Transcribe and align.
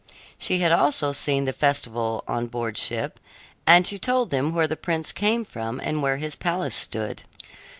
She 0.39 0.57
had 0.61 0.71
also 0.71 1.11
seen 1.11 1.45
the 1.45 1.53
festival 1.53 2.23
on 2.27 2.47
board 2.47 2.75
ship, 2.75 3.19
and 3.67 3.85
she 3.85 3.99
told 3.99 4.31
them 4.31 4.51
where 4.51 4.65
the 4.65 4.75
prince 4.75 5.11
came 5.11 5.45
from 5.45 5.79
and 5.79 6.01
where 6.01 6.17
his 6.17 6.35
palace 6.35 6.73
stood. 6.73 7.21